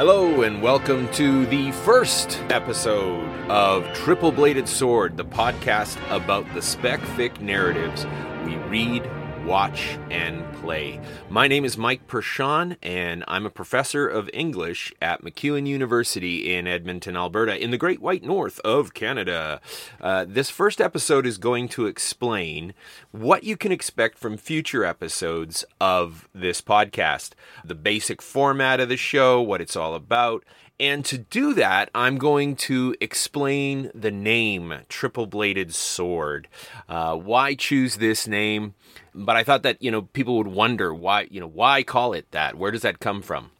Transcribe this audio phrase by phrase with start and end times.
[0.00, 6.62] Hello, and welcome to the first episode of Triple Bladed Sword, the podcast about the
[6.62, 8.06] spec fic narratives
[8.46, 9.02] we read,
[9.50, 11.00] watch, and play.
[11.28, 16.68] My name is Mike Perschon, and I'm a professor of English at MacEwan University in
[16.68, 19.60] Edmonton, Alberta, in the Great White North of Canada.
[20.00, 22.74] Uh, this first episode is going to explain
[23.10, 27.30] what you can expect from future episodes of this podcast,
[27.64, 30.44] the basic format of the show, what it's all about,
[30.80, 36.48] and to do that, I'm going to explain the name Triple Bladed Sword.
[36.88, 38.74] Uh, why choose this name?
[39.14, 42.30] But I thought that, you know, people would wonder why, you know, why call it
[42.30, 42.54] that?
[42.54, 43.50] Where does that come from?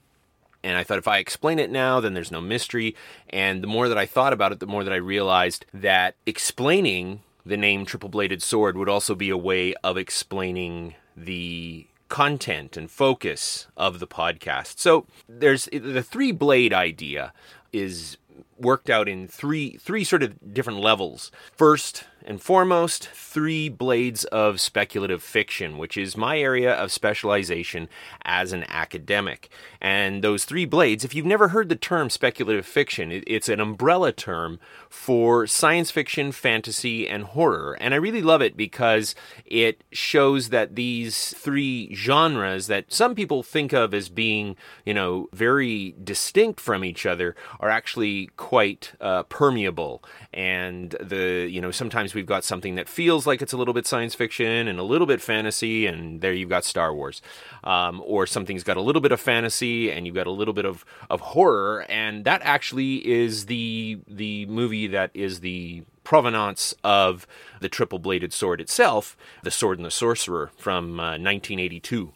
[0.62, 2.96] And I thought if I explain it now, then there's no mystery.
[3.28, 7.20] And the more that I thought about it, the more that I realized that explaining
[7.44, 12.90] the name Triple Bladed Sword would also be a way of explaining the content and
[12.90, 14.78] focus of the podcast.
[14.78, 17.32] So there's the three blade idea
[17.72, 18.18] is
[18.58, 21.32] worked out in three three sort of different levels.
[21.56, 27.88] First and foremost, three blades of speculative fiction, which is my area of specialization
[28.24, 29.48] as an academic.
[29.80, 34.12] And those three blades, if you've never heard the term speculative fiction, it's an umbrella
[34.12, 37.76] term for science fiction, fantasy, and horror.
[37.80, 39.14] And I really love it because
[39.46, 45.28] it shows that these three genres that some people think of as being, you know,
[45.32, 50.02] very distinct from each other are actually quite uh, permeable.
[50.32, 53.86] And the, you know, sometimes we've got something that feels like it's a little bit
[53.86, 57.22] science fiction and a little bit fantasy, and there you've got Star Wars.
[57.64, 60.64] Um, or something's got a little bit of fantasy and you've got a little bit
[60.64, 67.26] of, of horror, and that actually is the the movie that is the provenance of
[67.60, 72.12] the triple bladed sword itself, The Sword and the Sorcerer from uh, 1982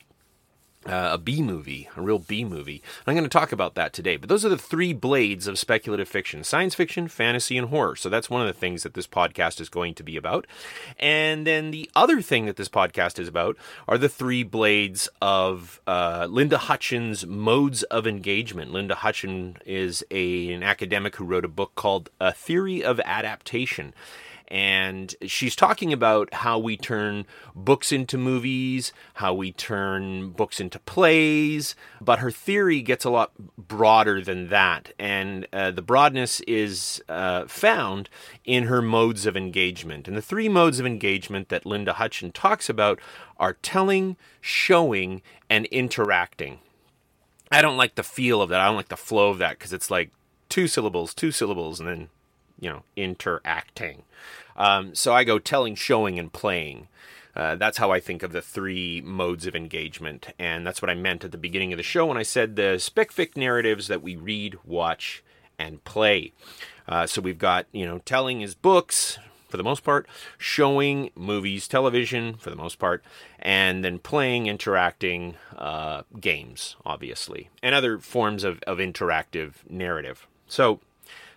[0.86, 2.82] uh, a B movie, a real B movie.
[3.06, 4.16] I'm going to talk about that today.
[4.16, 7.96] But those are the three blades of speculative fiction science fiction, fantasy, and horror.
[7.96, 10.46] So that's one of the things that this podcast is going to be about.
[10.98, 13.56] And then the other thing that this podcast is about
[13.88, 18.72] are the three blades of uh, Linda Hutcheon's modes of engagement.
[18.72, 23.94] Linda Hutchins is a, an academic who wrote a book called A Theory of Adaptation
[24.48, 30.78] and she's talking about how we turn books into movies, how we turn books into
[30.80, 37.02] plays, but her theory gets a lot broader than that, and uh, the broadness is
[37.08, 38.08] uh, found
[38.44, 40.06] in her modes of engagement.
[40.06, 43.00] And the three modes of engagement that Linda Hutcheon talks about
[43.38, 46.58] are telling, showing, and interacting.
[47.50, 48.60] I don't like the feel of that.
[48.60, 50.10] I don't like the flow of that because it's like
[50.48, 52.08] two syllables, two syllables, and then
[52.58, 54.02] you know, interacting.
[54.56, 56.88] Um, so I go telling, showing, and playing.
[57.36, 60.28] Uh, that's how I think of the three modes of engagement.
[60.38, 62.78] And that's what I meant at the beginning of the show when I said the
[62.78, 65.22] spec-fic narratives that we read, watch,
[65.58, 66.32] and play.
[66.86, 71.68] Uh, so we've got, you know, telling is books for the most part, showing movies,
[71.68, 73.04] television for the most part,
[73.38, 80.26] and then playing, interacting uh, games, obviously, and other forms of, of interactive narrative.
[80.48, 80.80] So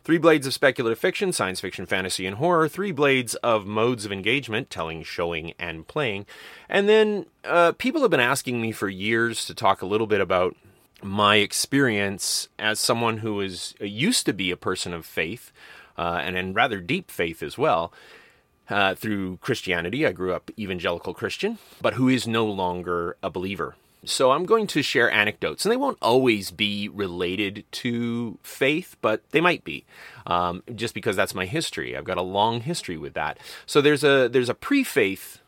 [0.08, 2.70] Three blades of speculative fiction, science fiction, fantasy, and horror.
[2.70, 6.26] Three blades of modes of engagement, telling, showing, and playing.
[6.70, 10.22] And then uh, people have been asking me for years to talk a little bit
[10.22, 10.56] about
[11.04, 15.52] my experience as someone who is uh, used to be a person of faith,
[15.98, 17.92] uh, and in rather deep faith as well.
[18.70, 23.76] Uh, through Christianity, I grew up evangelical Christian, but who is no longer a believer.
[24.06, 29.28] So I'm going to share anecdotes, and they won't always be related to faith, but
[29.32, 29.86] they might be,
[30.26, 31.98] um, just because that's my history.
[31.98, 33.40] I've got a long history with that.
[33.66, 35.40] So there's a there's a pre-faith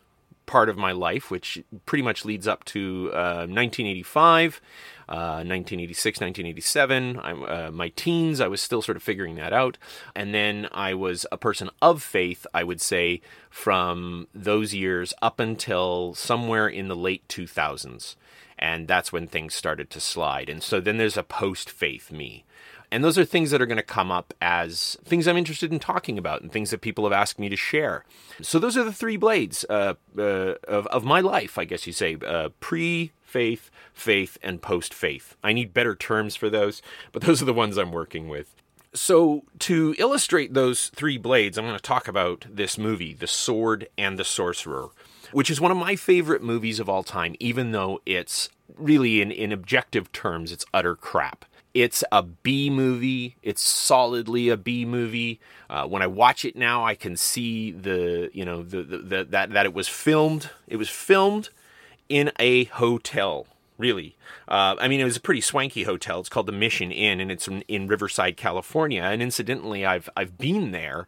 [0.45, 4.61] part of my life, which pretty much leads up to uh, 1985.
[5.07, 7.17] Uh, 1986, 1987.
[7.17, 9.79] Uh, my teens, I was still sort of figuring that out.
[10.15, 15.39] And then I was a person of faith, I would say, from those years up
[15.39, 18.17] until somewhere in the late 2000s
[18.59, 20.49] and that's when things started to slide.
[20.49, 22.45] And so then there's a post faith me.
[22.91, 25.79] And those are things that are going to come up as things I'm interested in
[25.79, 28.03] talking about and things that people have asked me to share.
[28.41, 31.93] So those are the three blades uh, uh, of, of my life, I guess you
[31.93, 35.35] say uh, pre faith, faith, and post faith.
[35.43, 36.81] I need better terms for those,
[37.11, 38.55] but those are the ones I'm working with.
[38.91, 43.87] So, to illustrate those three blades, I'm going to talk about this movie, The Sword
[43.99, 44.89] and the Sorcerer,
[45.31, 49.31] which is one of my favorite movies of all time, even though it's really, in,
[49.31, 51.45] in objective terms, it's utter crap.
[51.73, 53.35] It's a B movie.
[53.43, 55.39] It's solidly a B movie.
[55.69, 59.23] Uh, when I watch it now, I can see the you know the, the, the,
[59.25, 60.49] that that it was filmed.
[60.67, 61.49] It was filmed
[62.09, 63.45] in a hotel
[63.79, 64.15] really.
[64.47, 66.19] Uh, I mean, it was a pretty swanky hotel.
[66.19, 69.01] It's called the Mission Inn, and it's in, in Riverside, California.
[69.01, 71.07] And incidentally, I've I've been there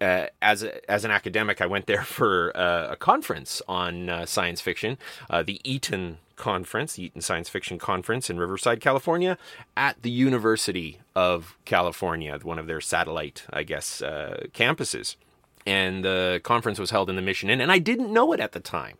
[0.00, 1.60] uh, as a, as an academic.
[1.60, 4.98] I went there for uh, a conference on uh, science fiction,
[5.28, 9.36] uh, the Eaton Conference, the Eaton Science Fiction Conference in Riverside, California,
[9.76, 15.16] at the University of California, one of their satellite, I guess, uh, campuses.
[15.66, 18.52] And the conference was held in the Mission Inn, and I didn't know it at
[18.52, 18.96] the time.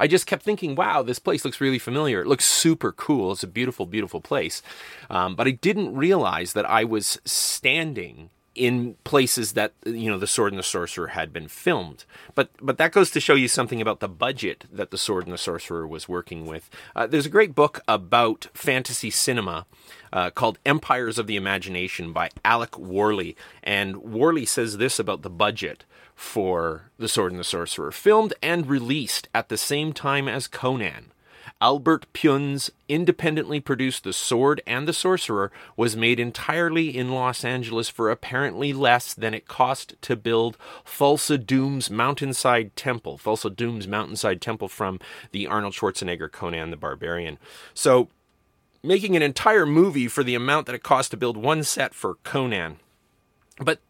[0.00, 2.22] I just kept thinking, wow, this place looks really familiar.
[2.22, 3.32] It looks super cool.
[3.32, 4.62] It's a beautiful, beautiful place.
[5.10, 10.26] Um, but I didn't realize that I was standing in places that you know the
[10.26, 12.04] sword and the sorcerer had been filmed.
[12.34, 15.32] But but that goes to show you something about the budget that the sword and
[15.32, 16.68] the sorcerer was working with.
[16.94, 19.66] Uh, there's a great book about fantasy cinema
[20.12, 23.36] uh, called empires of the imagination by alec worley.
[23.62, 25.84] And worley says this about the budget
[26.14, 31.12] for The Sword and the Sorcerer, filmed and released at the same time as Conan.
[31.60, 37.88] Albert Pyun's independently produced The Sword and the Sorcerer was made entirely in Los Angeles
[37.88, 40.56] for apparently less than it cost to build
[40.86, 43.18] Thulsa Doom's Mountainside Temple.
[43.18, 45.00] Thulsa Doom's Mountainside Temple from
[45.32, 47.38] the Arnold Schwarzenegger Conan the Barbarian.
[47.74, 48.08] So,
[48.84, 52.14] making an entire movie for the amount that it cost to build one set for
[52.22, 52.76] Conan.
[53.60, 53.80] But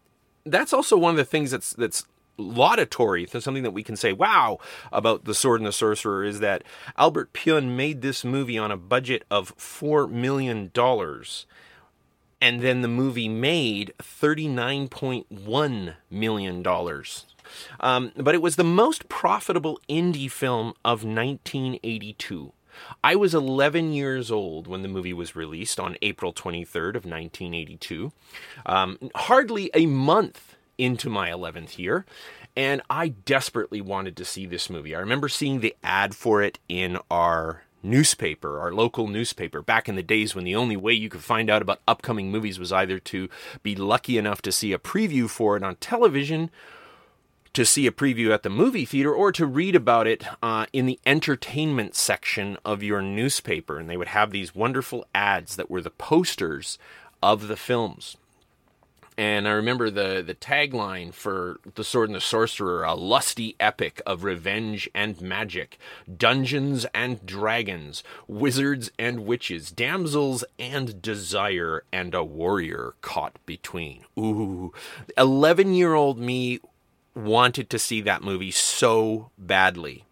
[0.46, 2.06] that's also one of the things that's that's
[2.38, 4.58] laudatory, something that we can say, wow,
[4.92, 6.62] about The Sword and the Sorcerer is that
[6.96, 10.70] Albert Pyun made this movie on a budget of $4 million.
[12.40, 16.64] And then the movie made $39.1 million.
[17.80, 22.52] Um, but it was the most profitable indie film of 1982.
[23.02, 28.12] I was 11 years old when the movie was released on April 23rd of 1982.
[28.66, 32.06] Um, hardly a month into my 11th year,
[32.56, 34.94] and I desperately wanted to see this movie.
[34.94, 39.96] I remember seeing the ad for it in our newspaper, our local newspaper, back in
[39.96, 42.98] the days when the only way you could find out about upcoming movies was either
[42.98, 43.28] to
[43.62, 46.50] be lucky enough to see a preview for it on television,
[47.52, 50.86] to see a preview at the movie theater, or to read about it uh, in
[50.86, 53.78] the entertainment section of your newspaper.
[53.78, 56.78] And they would have these wonderful ads that were the posters
[57.22, 58.16] of the films.
[59.18, 64.00] And I remember the, the tagline for The Sword and the Sorcerer a lusty epic
[64.06, 65.76] of revenge and magic,
[66.16, 74.04] dungeons and dragons, wizards and witches, damsels and desire, and a warrior caught between.
[74.16, 74.72] Ooh,
[75.16, 76.60] 11 year old me
[77.16, 80.04] wanted to see that movie so badly.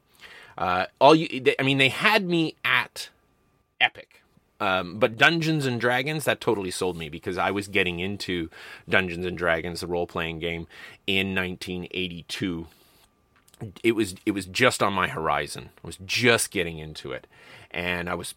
[0.58, 3.10] Uh, all you, I mean, they had me at
[3.80, 4.22] epic
[4.60, 8.50] um, but Dungeons and Dragons that totally sold me because I was getting into
[8.88, 10.66] Dungeons and Dragons, the role playing game,
[11.06, 12.66] in 1982.
[13.82, 15.70] It was it was just on my horizon.
[15.82, 17.26] I was just getting into it,
[17.70, 18.34] and I was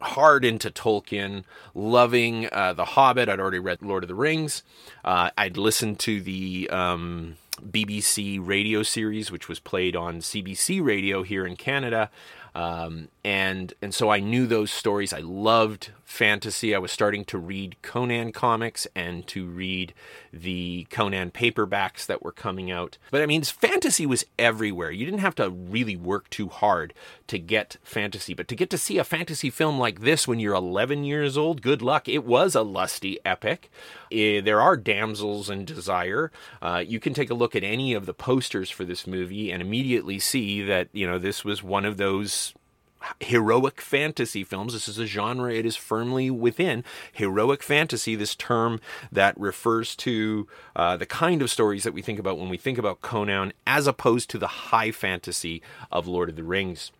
[0.00, 1.44] hard into Tolkien,
[1.74, 3.28] loving uh, The Hobbit.
[3.28, 4.62] I'd already read Lord of the Rings.
[5.04, 11.22] Uh, I'd listened to the um, BBC radio series, which was played on CBC radio
[11.22, 12.10] here in Canada.
[12.54, 15.12] Um, and and so I knew those stories.
[15.12, 16.74] I loved fantasy.
[16.74, 19.94] I was starting to read Conan comics and to read
[20.32, 22.98] the Conan paperbacks that were coming out.
[23.10, 24.90] But I mean, fantasy was everywhere.
[24.90, 26.94] You didn't have to really work too hard
[27.28, 30.54] to get fantasy, but to get to see a fantasy film like this when you're
[30.54, 32.08] 11 years old, good luck.
[32.08, 33.70] It was a lusty epic.
[34.12, 36.32] Uh, there are damsels in desire.
[36.60, 39.62] Uh, you can take a look at any of the posters for this movie and
[39.62, 42.52] immediately see that you know this was one of those
[43.20, 44.72] heroic fantasy films.
[44.72, 46.84] This is a genre it is firmly within.
[47.12, 48.80] Heroic fantasy, this term
[49.10, 52.78] that refers to uh, the kind of stories that we think about when we think
[52.78, 56.92] about Conan, as opposed to the high fantasy of Lord of the Rings.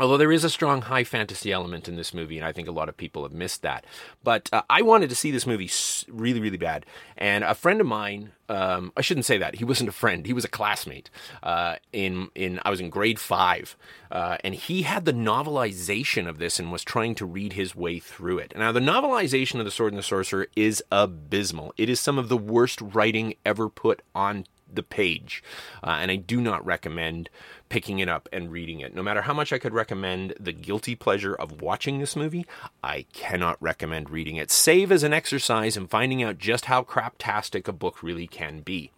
[0.00, 2.72] Although there is a strong high fantasy element in this movie, and I think a
[2.72, 3.84] lot of people have missed that.
[4.24, 5.70] But uh, I wanted to see this movie
[6.08, 6.86] really, really bad.
[7.18, 9.56] And a friend of mine, um, I shouldn't say that.
[9.56, 10.24] He wasn't a friend.
[10.24, 11.10] He was a classmate.
[11.42, 13.76] Uh, in in I was in grade five,
[14.10, 17.98] uh, and he had the novelization of this and was trying to read his way
[17.98, 18.54] through it.
[18.56, 21.74] Now, the novelization of the Sword and the Sorcerer is abysmal.
[21.76, 25.42] It is some of the worst writing ever put on the page,
[25.82, 27.30] uh, and I do not recommend
[27.68, 28.94] picking it up and reading it.
[28.94, 32.46] No matter how much I could recommend the guilty pleasure of watching this movie,
[32.82, 37.68] I cannot recommend reading it, save as an exercise in finding out just how craptastic
[37.68, 38.90] a book really can be.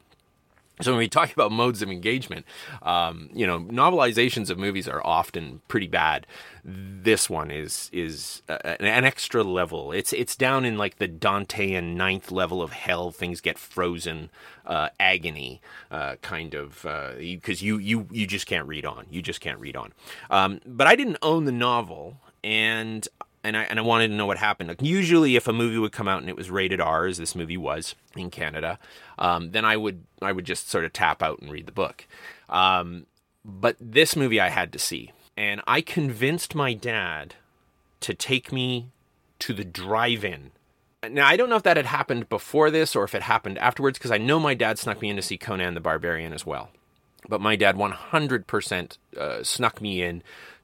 [0.82, 2.44] So when we talk about modes of engagement,
[2.82, 6.26] um, you know, novelizations of movies are often pretty bad.
[6.64, 9.92] This one is is an extra level.
[9.92, 13.10] It's it's down in like the Dantean ninth level of hell.
[13.10, 14.30] Things get frozen,
[14.66, 15.60] uh, agony
[15.90, 16.82] uh, kind of
[17.18, 19.06] because uh, you you you just can't read on.
[19.10, 19.92] You just can't read on.
[20.30, 23.06] Um, but I didn't own the novel and
[23.44, 24.68] and I and I wanted to know what happened.
[24.68, 27.34] Like, usually, if a movie would come out and it was rated R, as this
[27.34, 28.78] movie was in Canada,
[29.18, 32.06] um, then I would I would just sort of tap out and read the book.
[32.48, 33.06] Um,
[33.44, 37.34] but this movie I had to see, and I convinced my dad
[38.00, 38.88] to take me
[39.40, 40.52] to the drive-in.
[41.08, 43.98] Now I don't know if that had happened before this or if it happened afterwards,
[43.98, 46.70] because I know my dad snuck me in to see Conan the Barbarian as well.
[47.28, 50.22] But my dad 100% uh, snuck me in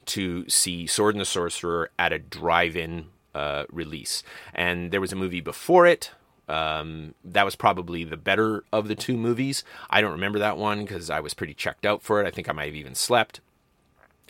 [0.08, 4.22] to see Sword and the Sorcerer at a drive-in uh, release,
[4.54, 6.12] and there was a movie before it.
[6.48, 9.64] Um, that was probably the better of the two movies.
[9.90, 12.26] I don't remember that one because I was pretty checked out for it.
[12.26, 13.40] I think I might have even slept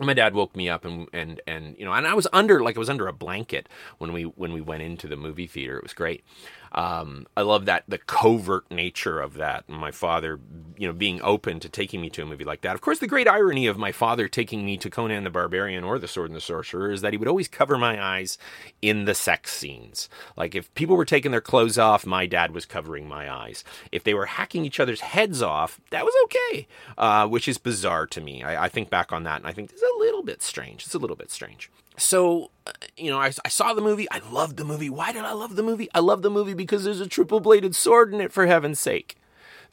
[0.01, 2.77] my dad woke me up and and and you know and I was under like
[2.77, 3.69] I was under a blanket
[3.99, 5.77] when we when we went into the movie theater.
[5.77, 6.25] It was great.
[6.73, 9.65] Um, I love that the covert nature of that.
[9.69, 10.39] And My father,
[10.77, 12.75] you know, being open to taking me to a movie like that.
[12.75, 15.99] Of course, the great irony of my father taking me to Conan the Barbarian or
[15.99, 18.39] The Sword and the Sorcerer is that he would always cover my eyes
[18.83, 20.09] in the sex scenes.
[20.37, 23.65] Like if people were taking their clothes off, my dad was covering my eyes.
[23.91, 28.07] If they were hacking each other's heads off, that was okay, uh, which is bizarre
[28.09, 28.43] to me.
[28.43, 30.85] I, I think back on that and I think it's a little bit strange.
[30.85, 34.11] It's a little bit strange so uh, you know I, I, saw the movie.
[34.11, 34.91] I loved the movie.
[34.91, 35.89] Why did i love the movie?
[35.95, 39.17] I love the movie because there's a triple bladed sword in it for heaven's sake.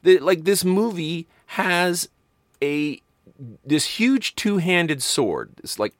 [0.03, 2.09] The, like this movie has
[2.61, 3.01] a
[3.65, 5.51] this huge two-handed sword.
[5.61, 5.93] This like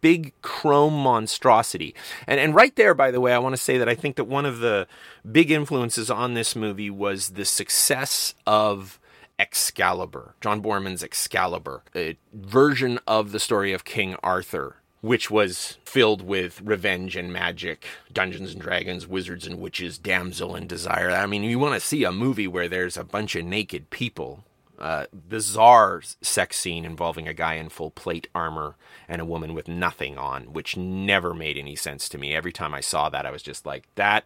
[0.00, 1.94] big chrome monstrosity.
[2.26, 4.24] And and right there by the way i want to say that i think that
[4.24, 4.86] one of the
[5.30, 8.98] big influences on this movie was the success of
[9.38, 16.22] Excalibur, John Boorman's Excalibur, a version of the story of King Arthur which was filled
[16.22, 21.10] with revenge and magic, Dungeons and Dragons, wizards and witches, damsel and desire.
[21.10, 24.44] I mean, you want to see a movie where there's a bunch of naked people.
[24.78, 28.76] Uh, bizarre sex scene involving a guy in full plate armor
[29.08, 32.32] and a woman with nothing on, which never made any sense to me.
[32.32, 34.24] Every time I saw that, I was just like, that,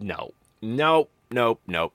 [0.00, 1.94] no, nope, nope, nope.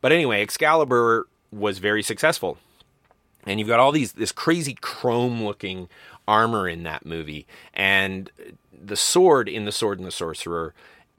[0.00, 2.58] But anyway, Excalibur was very successful.
[3.46, 5.88] And you've got all these this crazy chrome looking
[6.26, 8.30] armor in that movie, and
[8.72, 10.74] the sword in the Sword and the Sorcerer.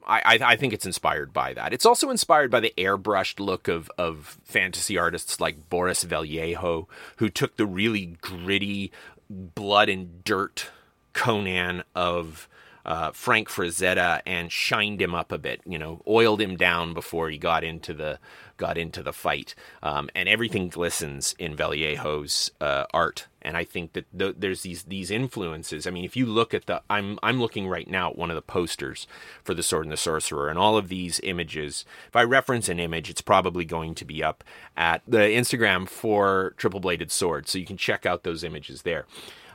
[0.08, 1.72] I, I, think it's inspired by that.
[1.72, 6.86] It's also inspired by the airbrushed look of, of fantasy artists like Boris Vallejo,
[7.16, 8.92] who took the really gritty
[9.28, 10.70] blood and dirt
[11.12, 12.48] Conan of
[12.84, 15.60] uh, Frank Frazetta and shined him up a bit.
[15.66, 18.20] You know, oiled him down before he got into the
[18.56, 19.54] got into the fight.
[19.82, 23.26] Um, and everything glistens in Vallejo's uh, art.
[23.42, 25.86] And I think that th- there's these these influences.
[25.86, 28.34] I mean, if you look at the, I'm I'm looking right now at one of
[28.34, 29.06] the posters
[29.44, 31.84] for the Sword and the Sorcerer, and all of these images.
[32.08, 34.42] If I reference an image, it's probably going to be up
[34.76, 39.06] at the Instagram for Triple Bladed Sword, so you can check out those images there.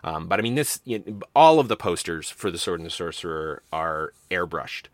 [0.03, 2.85] Um, but I mean, this you know, all of the posters for the Sword and
[2.85, 4.85] the Sorcerer are airbrushed,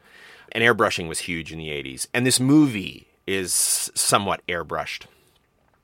[0.52, 2.08] and airbrushing was huge in the '80s.
[2.14, 5.04] And this movie is somewhat airbrushed.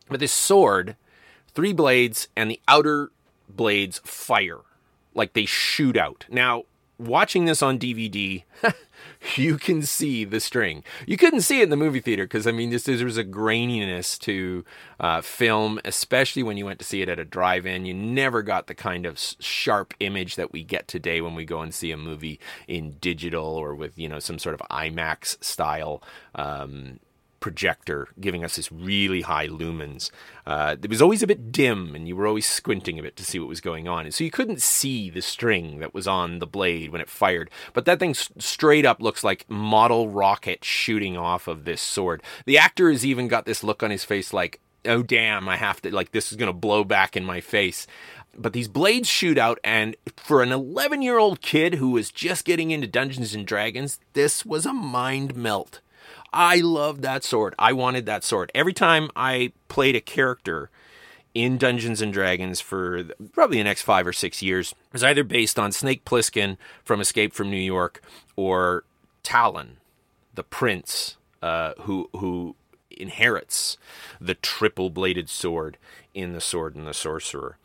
[0.09, 0.95] But this sword,
[1.53, 3.11] three blades, and the outer
[3.49, 4.61] blades fire
[5.13, 6.25] like they shoot out.
[6.29, 6.63] Now,
[6.97, 8.43] watching this on DVD,
[9.35, 10.83] you can see the string.
[11.05, 13.23] You couldn't see it in the movie theater because I mean, this there was a
[13.23, 14.65] graininess to
[14.99, 17.85] uh, film, especially when you went to see it at a drive-in.
[17.85, 21.61] You never got the kind of sharp image that we get today when we go
[21.61, 26.01] and see a movie in digital or with you know some sort of IMAX style.
[26.35, 26.99] Um,
[27.43, 30.11] projector giving us this really high lumens.
[30.45, 33.25] Uh, it was always a bit dim, and you were always squinting a bit to
[33.25, 34.05] see what was going on.
[34.05, 37.49] And so you couldn't see the string that was on the blade when it fired.
[37.73, 42.23] But that thing straight up looks like model rocket shooting off of this sword.
[42.45, 45.81] The actor has even got this look on his face like, oh damn, I have
[45.81, 47.87] to, like, this is going to blow back in my face
[48.35, 52.45] but these blades shoot out and for an 11 year old kid who was just
[52.45, 55.81] getting into dungeons and dragons this was a mind melt
[56.33, 57.53] I loved that sword.
[57.59, 58.51] I wanted that sword.
[58.55, 60.69] Every time I played a character
[61.33, 65.23] in Dungeons and Dragons for probably the next five or six years it was either
[65.23, 68.01] based on Snake Plissken from Escape from New York
[68.35, 68.83] or
[69.23, 69.77] Talon,
[70.33, 72.55] the prince uh, who who
[72.91, 73.77] inherits
[74.21, 75.77] the triple bladed sword
[76.13, 77.57] in the Sword and the Sorcerer.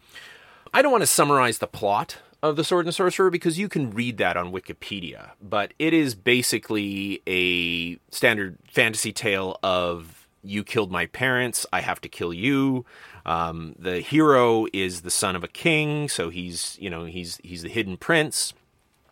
[0.73, 3.91] I don't want to summarize the plot of the Sword and Sorcerer because you can
[3.91, 10.91] read that on Wikipedia, but it is basically a standard fantasy tale of you killed
[10.91, 12.85] my parents, I have to kill you.
[13.27, 17.63] Um, the hero is the son of a king, so he's you know he's he's
[17.63, 18.55] the hidden prince.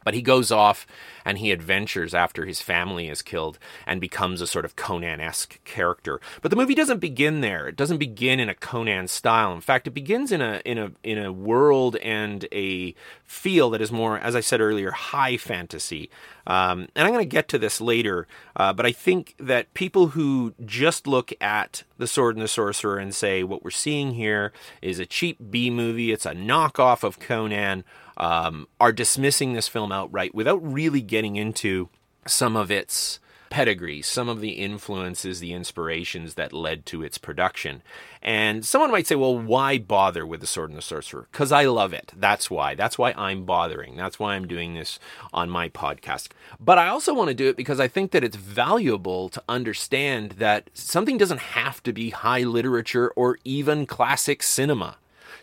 [0.06, 0.86] But he goes off
[1.24, 3.58] and he adventures after his family is killed
[3.88, 6.20] and becomes a sort of Conan esque character.
[6.42, 7.66] But the movie doesn't begin there.
[7.66, 9.52] It doesn't begin in a Conan style.
[9.52, 12.94] In fact, it begins in a in a in a world and a
[13.24, 16.08] feel that is more, as I said earlier, high fantasy.
[16.46, 20.08] Um, and I'm going to get to this later, uh, but I think that people
[20.08, 24.52] who just look at The Sword and the Sorcerer and say what we're seeing here
[24.80, 27.84] is a cheap B movie, it's a knockoff of Conan
[28.16, 31.88] um, are dismissing this film outright without really getting into
[32.26, 33.18] some of its
[33.50, 37.82] pedigree, some of the influences, the inspirations that led to its production.
[38.22, 41.28] And someone might say, well, why bother with The Sword and the Sorcerer?
[41.30, 42.12] Because I love it.
[42.16, 42.74] That's why.
[42.74, 43.96] That's why I'm bothering.
[43.96, 44.98] That's why I'm doing this
[45.32, 46.28] on my podcast.
[46.58, 50.32] But I also want to do it because I think that it's valuable to understand
[50.32, 54.96] that something doesn't have to be high literature or even classic cinema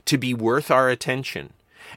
[0.06, 1.54] to be worth our attention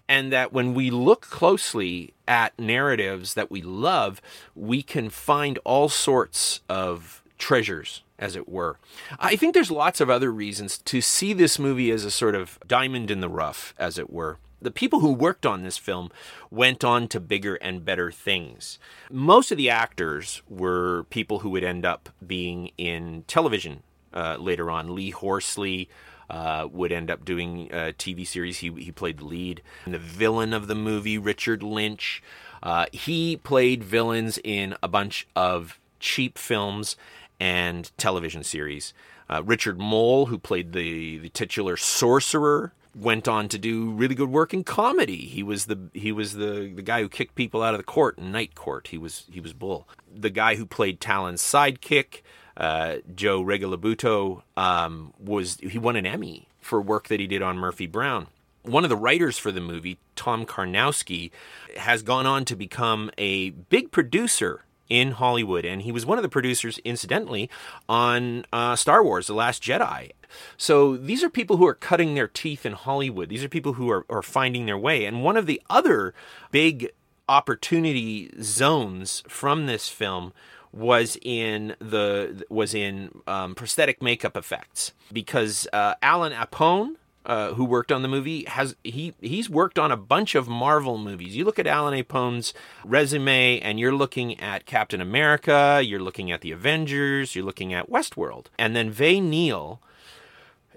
[0.09, 4.21] and that when we look closely at narratives that we love,
[4.55, 8.79] we can find all sorts of treasures, as it were.
[9.19, 12.59] I think there's lots of other reasons to see this movie as a sort of
[12.67, 14.39] diamond in the rough, as it were.
[14.61, 16.11] The people who worked on this film
[16.51, 18.79] went on to bigger and better things.
[19.11, 23.83] Most of the actors were people who would end up being in television
[24.15, 24.95] uh, later on.
[24.95, 25.91] Lee Horsley,
[26.31, 28.59] uh, would end up doing a TV series.
[28.59, 29.63] He, he played the lead.
[29.85, 32.23] And the villain of the movie, Richard Lynch,
[32.63, 36.97] uh, he played villains in a bunch of cheap films
[37.39, 38.93] and television series.
[39.29, 44.31] Uh, Richard Moll, who played the, the titular sorcerer, went on to do really good
[44.31, 45.27] work in comedy.
[45.27, 48.19] He was the he was the, the guy who kicked people out of the court
[48.19, 48.89] in Night Court.
[48.89, 49.87] He was he was Bull.
[50.15, 52.23] The guy who played Talon's sidekick
[52.57, 57.59] uh, Joe Regalbuto um, was he won an Emmy for work that he did on
[57.59, 58.29] Murphy Brown.
[58.63, 61.31] One of the writers for the movie, Tom Karnowski,
[61.77, 66.23] has gone on to become a big producer in Hollywood, and he was one of
[66.23, 67.51] the producers, incidentally,
[67.89, 70.11] on uh, Star Wars: The Last Jedi.
[70.57, 73.29] So these are people who are cutting their teeth in Hollywood.
[73.29, 75.05] These are people who are, are finding their way.
[75.05, 76.15] And one of the other
[76.51, 76.91] big
[77.29, 80.33] opportunity zones from this film
[80.73, 87.65] was in the was in um, prosthetic makeup effects because uh, Alan Apone, uh, who
[87.65, 91.37] worked on the movie, has he he's worked on a bunch of Marvel movies.
[91.37, 92.53] You look at Alan Apone's
[92.85, 97.91] resume, and you're looking at Captain America, you're looking at the Avengers, you're looking at
[97.91, 99.81] Westworld, and then Ve Neill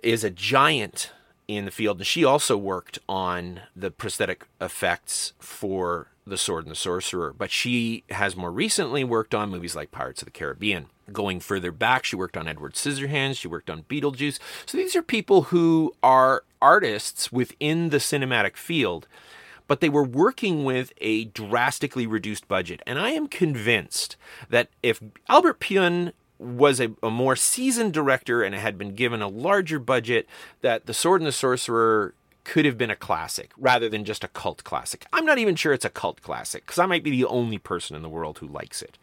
[0.01, 1.11] is a giant
[1.49, 6.71] in the field, and she also worked on the prosthetic effects for the Sword and
[6.71, 10.85] the Sorcerer, but she has more recently worked on movies like Pirates of the Caribbean.
[11.11, 14.37] Going further back, she worked on Edward Scissorhands, she worked on Beetlejuice.
[14.67, 19.07] So these are people who are artists within the cinematic field,
[19.67, 22.83] but they were working with a drastically reduced budget.
[22.85, 24.17] And I am convinced
[24.49, 29.27] that if Albert Pyun was a, a, more seasoned director and had been given a
[29.27, 30.27] larger budget
[30.61, 32.13] that the sword and the sorcerer
[32.45, 35.05] could have been a classic rather than just a cult classic.
[35.11, 37.95] I'm not even sure it's a cult classic because I might be the only person
[37.95, 38.97] in the world who likes it.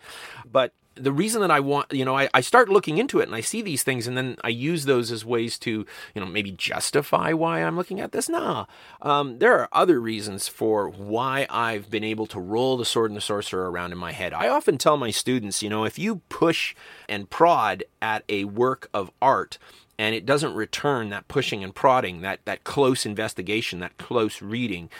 [0.51, 3.35] But the reason that I want, you know, I, I start looking into it and
[3.35, 5.71] I see these things and then I use those as ways to,
[6.15, 8.29] you know, maybe justify why I'm looking at this.
[8.29, 8.67] Nah,
[9.03, 13.17] um, there are other reasons for why I've been able to roll the sword and
[13.17, 14.33] the sorcerer around in my head.
[14.33, 16.75] I often tell my students, you know, if you push
[17.09, 19.59] and prod at a work of art,
[19.99, 24.91] and it doesn't return that pushing and prodding, that, that close investigation, that close reading,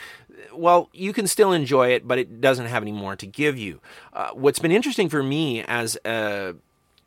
[0.53, 3.79] well, you can still enjoy it, but it doesn't have any more to give you.
[4.13, 6.55] Uh, what's been interesting for me as a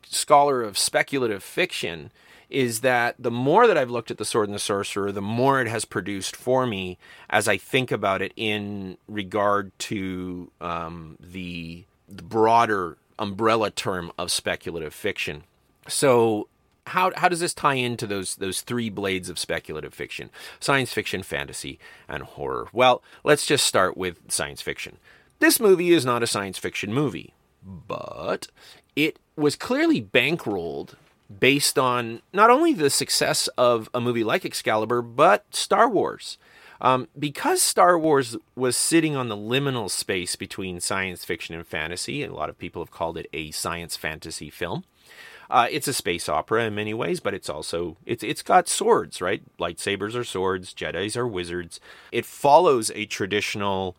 [0.03, 2.11] scholar of speculative fiction
[2.49, 5.61] is that the more that I've looked at The Sword and the Sorcerer, the more
[5.61, 6.97] it has produced for me
[7.29, 14.31] as I think about it in regard to um, the, the broader umbrella term of
[14.31, 15.43] speculative fiction.
[15.87, 16.47] So
[16.87, 20.29] how how does this tie into those those three blades of speculative fiction?
[20.59, 22.67] Science fiction fantasy and horror.
[22.73, 24.97] Well let's just start with science fiction.
[25.39, 28.47] This movie is not a science fiction movie but
[28.95, 30.95] it was clearly bankrolled
[31.39, 36.37] based on not only the success of a movie like excalibur but star wars.
[36.81, 42.23] Um, because Star Wars was sitting on the liminal space between science fiction and fantasy,
[42.23, 44.83] and a lot of people have called it a science fantasy film.
[45.51, 49.21] Uh, it's a space opera in many ways, but it's also it's it's got swords,
[49.21, 49.43] right?
[49.59, 51.81] Lightsabers are swords, Jedi's are wizards.
[52.11, 53.97] It follows a traditional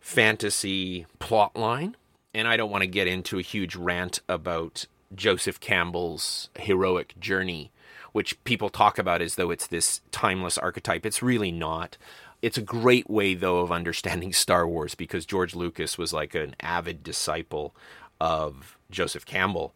[0.00, 1.96] fantasy plot line,
[2.34, 7.70] and I don't want to get into a huge rant about Joseph Campbell's heroic journey,
[8.12, 11.06] which people talk about as though it's this timeless archetype.
[11.06, 11.96] It's really not.
[12.42, 16.56] it's a great way, though, of understanding Star Wars because George Lucas was like an
[16.60, 17.74] avid disciple
[18.20, 19.74] of Joseph Campbell.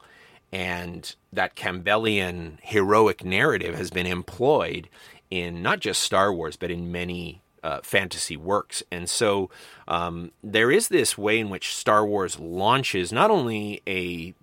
[0.55, 4.89] And that Campbellian heroic narrative has been employed
[5.29, 8.81] in not just Star Wars, but in many uh, fantasy works.
[8.93, 9.51] And so
[9.89, 14.35] um, there is this way in which Star Wars launches not only a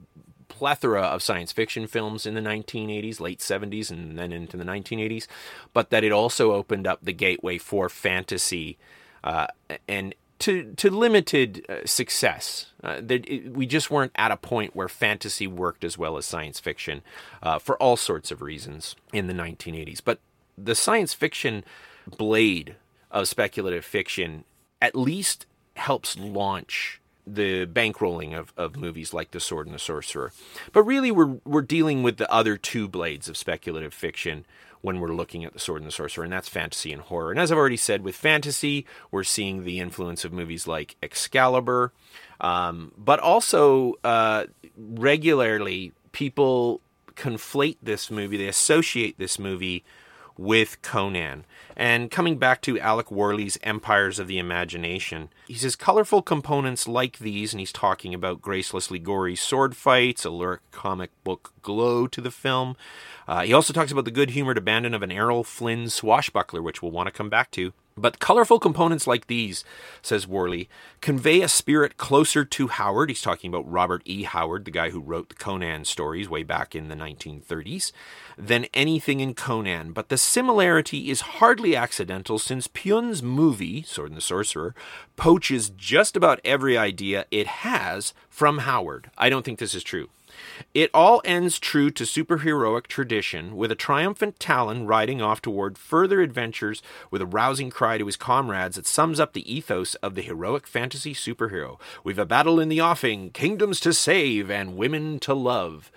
[0.49, 5.27] plethora of science fiction films in the 1980s, late 70s, and then into the 1980s,
[5.73, 8.77] but that it also opened up the gateway for fantasy
[9.23, 9.47] uh,
[9.87, 12.67] and to to limited uh, success.
[12.83, 16.59] Uh, it, we just weren't at a point where fantasy worked as well as science
[16.59, 17.01] fiction
[17.41, 20.01] uh, for all sorts of reasons in the 1980s.
[20.03, 20.19] But
[20.57, 21.63] the science fiction
[22.07, 22.75] blade
[23.11, 24.43] of speculative fiction
[24.81, 30.33] at least helps launch the bankrolling of, of movies like The Sword and the Sorcerer.
[30.73, 34.45] But really, we're, we're dealing with the other two blades of speculative fiction
[34.81, 37.31] when we're looking at The Sword and the Sorcerer, and that's fantasy and horror.
[37.31, 41.93] And as I've already said, with fantasy, we're seeing the influence of movies like Excalibur,
[42.39, 44.45] um, but also uh,
[44.77, 46.81] regularly people
[47.15, 49.83] conflate this movie, they associate this movie
[50.37, 51.45] with Conan.
[51.75, 57.19] And coming back to Alec Worley's Empires of the Imagination, he says colorful components like
[57.19, 62.21] these, and he's talking about gracelessly gory sword fights, a lyric comic book glow to
[62.21, 62.75] the film.
[63.27, 66.81] Uh, he also talks about the good humored abandon of an Errol Flynn swashbuckler, which
[66.81, 67.73] we'll want to come back to.
[67.97, 69.63] But colorful components like these,
[70.01, 70.69] says Worley,
[71.01, 73.09] convey a spirit closer to Howard.
[73.09, 74.23] He's talking about Robert E.
[74.23, 77.91] Howard, the guy who wrote the Conan stories way back in the 1930s,
[78.37, 79.91] than anything in Conan.
[79.91, 84.73] But the similarity is hardly accidental since Pyun's movie, Sword and the Sorcerer,
[85.17, 89.11] poaches just about every idea it has from Howard.
[89.17, 90.09] I don't think this is true.
[90.73, 96.21] It all ends true to superheroic tradition, with a triumphant Talon riding off toward further
[96.21, 100.21] adventures with a rousing cry to his comrades that sums up the ethos of the
[100.21, 101.79] heroic fantasy superhero.
[102.03, 105.91] We've a battle in the offing, kingdoms to save, and women to love.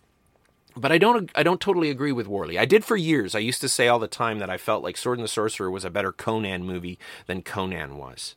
[0.77, 2.59] But I don't I don't totally agree with Worley.
[2.59, 3.35] I did for years.
[3.35, 5.70] I used to say all the time that I felt like Sword and the Sorcerer
[5.70, 8.35] was a better Conan movie than Conan was.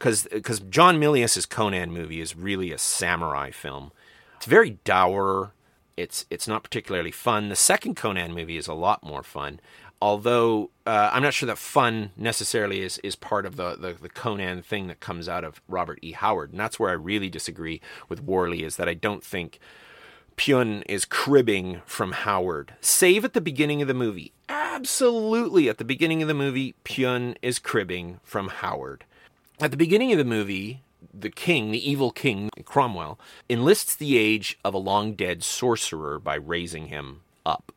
[0.00, 3.92] Cuz cuz John Milius's Conan movie is really a samurai film.
[4.36, 5.52] It's very dour.
[5.96, 7.48] It's it's not particularly fun.
[7.48, 9.60] The second Conan movie is a lot more fun,
[10.00, 14.08] although uh, I'm not sure that fun necessarily is is part of the, the, the
[14.08, 16.12] Conan thing that comes out of Robert E.
[16.12, 18.62] Howard, and that's where I really disagree with Worley.
[18.62, 19.58] Is that I don't think
[20.36, 24.32] Pyun is cribbing from Howard, save at the beginning of the movie.
[24.50, 29.04] Absolutely, at the beginning of the movie, Pyun is cribbing from Howard.
[29.58, 30.82] At the beginning of the movie,
[31.18, 36.34] the king, the evil king, Cromwell, enlists the age of a long dead sorcerer by
[36.34, 37.72] raising him up.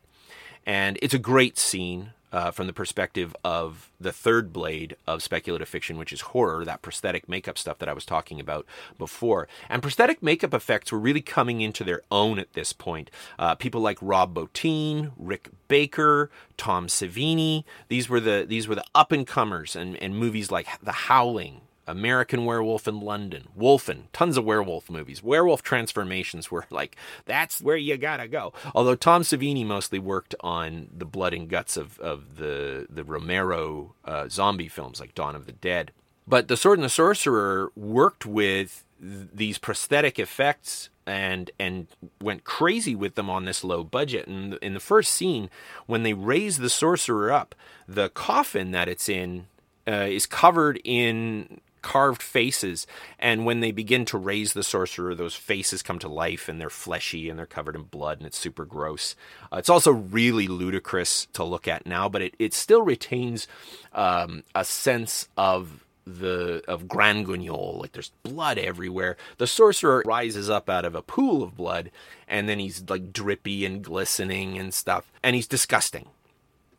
[0.65, 5.67] And it's a great scene uh, from the perspective of the third blade of speculative
[5.67, 8.65] fiction, which is horror, that prosthetic makeup stuff that I was talking about
[8.97, 9.47] before.
[9.67, 13.10] And prosthetic makeup effects were really coming into their own at this point.
[13.38, 18.86] Uh, people like Rob Bottin, Rick Baker, Tom Savini, these were the these were the
[18.93, 24.38] up and comers, and, and movies like The Howling, American Werewolf in London, Wolfen, tons
[24.38, 25.23] of werewolf movies.
[25.23, 28.54] Werewolf transformations were like, that's where you gotta go.
[28.73, 33.93] Although Tom Savini mostly worked on the blood and guts of, of the, the Romero
[34.06, 35.91] uh, zombie films like Dawn of the Dead.
[36.28, 41.88] But The Sword and the Sorcerer worked with th- these prosthetic effects and and
[42.21, 44.28] went crazy with them on this low budget.
[44.28, 45.49] And in the first scene,
[45.88, 47.56] when they raise the sorcerer up,
[47.88, 49.47] the coffin that it's in
[49.88, 52.88] uh, is covered in carved faces
[53.18, 56.70] and when they begin to raise the sorcerer those faces come to life and they're
[56.70, 59.15] fleshy and they're covered in blood and it's super gross
[59.52, 63.48] uh, it's also really ludicrous to look at now but it, it still retains
[63.94, 65.84] um, a sense of
[66.18, 69.15] the of Grand Guignol, like there's blood everywhere.
[69.38, 71.92] The sorcerer rises up out of a pool of blood,
[72.28, 76.08] and then he's like drippy and glistening and stuff, and he's disgusting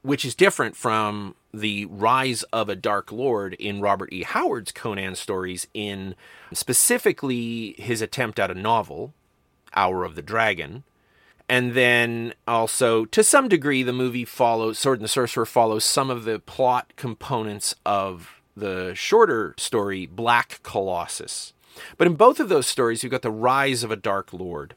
[0.03, 4.23] which is different from the rise of a dark lord in Robert E.
[4.23, 6.15] Howard's Conan stories in
[6.53, 9.13] specifically his attempt at a novel,
[9.75, 10.85] Hour of the Dragon.
[11.49, 16.09] And then also, to some degree, the movie follows, Sword and the Sorcerer follows some
[16.09, 21.53] of the plot components of the shorter story, Black Colossus.
[21.97, 24.75] But in both of those stories, you've got the rise of a dark lord.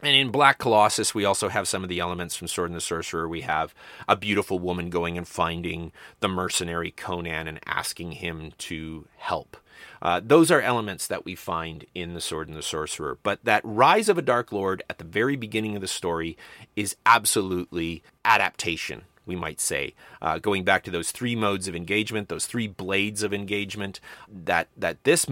[0.00, 2.80] And in Black Colossus, we also have some of the elements from Sword and the
[2.80, 3.28] Sorcerer.
[3.28, 3.74] We have
[4.06, 9.56] a beautiful woman going and finding the mercenary Conan and asking him to help.
[10.00, 13.18] Uh, those are elements that we find in The Sword and the Sorcerer.
[13.24, 16.36] But that rise of a Dark Lord at the very beginning of the story
[16.76, 22.28] is absolutely adaptation we might say, uh, going back to those three modes of engagement,
[22.28, 25.26] those three blades of engagement, that that this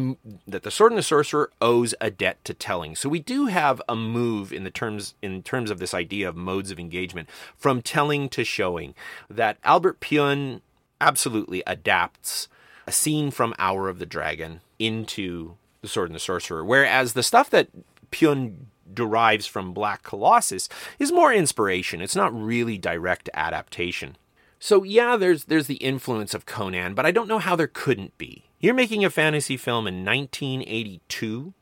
[0.46, 2.94] that the sword and the sorcerer owes a debt to telling.
[2.94, 6.36] So we do have a move in the terms in terms of this idea of
[6.36, 8.94] modes of engagement from telling to showing
[9.28, 10.60] that Albert Pyun
[11.00, 12.48] absolutely adapts
[12.86, 17.22] a scene from Hour of the Dragon into the Sword and the Sorcerer, whereas the
[17.22, 17.68] stuff that
[18.12, 20.68] Pyun derives from Black Colossus
[20.98, 22.00] is more inspiration.
[22.00, 24.16] It's not really direct adaptation.
[24.58, 28.16] So yeah, there's there's the influence of Conan, but I don't know how there couldn't
[28.18, 28.44] be.
[28.58, 31.52] You're making a fantasy film in 1982.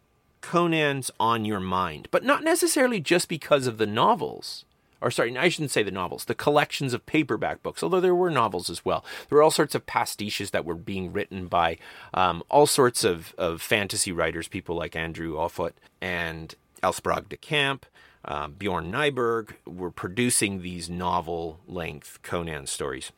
[0.40, 4.64] Conan's on your mind, but not necessarily just because of the novels.
[5.00, 8.30] Or sorry, I shouldn't say the novels, the collections of paperback books, although there were
[8.30, 9.04] novels as well.
[9.28, 11.78] There were all sorts of pastiches that were being written by
[12.14, 16.54] um, all sorts of, of fantasy writers, people like Andrew Offutt and
[16.92, 17.86] Sprague de Camp,
[18.24, 23.12] um, Bjorn Nyberg were producing these novel length Conan stories.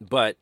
[0.00, 0.36] But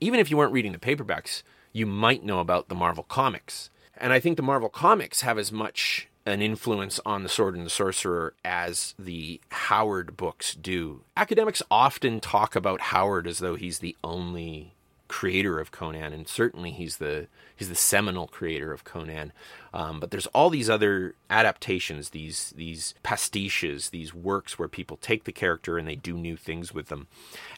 [0.00, 1.42] even if you weren't reading the paperbacks,
[1.72, 3.70] you might know about the Marvel Comics.
[3.96, 7.64] And I think the Marvel Comics have as much an influence on the Sword and
[7.64, 11.02] the Sorcerer as the Howard books do.
[11.16, 14.74] Academics often talk about Howard as though he's the only
[15.08, 19.32] creator of Conan, and certainly he's the he's the seminal creator of Conan.
[19.72, 25.24] Um, but there's all these other adaptations, these these pastiches, these works where people take
[25.24, 27.08] the character and they do new things with them,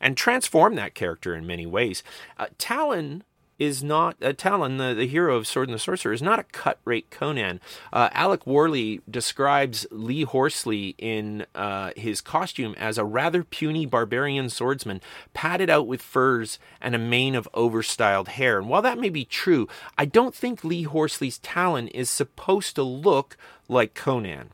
[0.01, 2.03] and transform that character in many ways.
[2.39, 3.25] Uh, Talon
[3.61, 6.45] is not uh, Talon, the, the hero of Sword and the Sorcerer, is not a
[6.45, 7.61] cut rate Conan.
[7.93, 14.49] Uh, Alec Worley describes Lee Horsley in uh, his costume as a rather puny barbarian
[14.49, 15.03] swordsman,
[15.35, 18.59] padded out with furs and a mane of overstyled hair.
[18.59, 19.69] And while that may be true,
[19.99, 23.37] I don't think Lee Horsley's Talon is supposed to look
[23.69, 24.51] like Conan.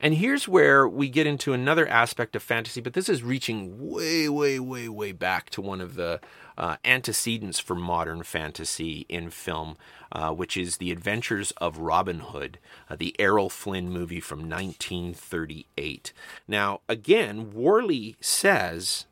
[0.00, 4.28] And here's where we get into another aspect of fantasy, but this is reaching way,
[4.28, 6.20] way, way, way back to one of the
[6.58, 9.76] uh, antecedents for modern fantasy in film,
[10.10, 12.58] uh, which is The Adventures of Robin Hood,
[12.90, 16.12] uh, the Errol Flynn movie from 1938.
[16.48, 19.06] Now, again, Worley says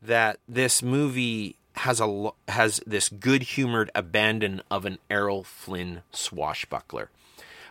[0.00, 7.10] that this movie has a has this good-humored abandon of an Errol Flynn swashbuckler